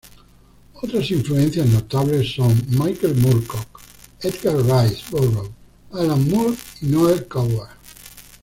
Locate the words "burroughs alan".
5.11-6.27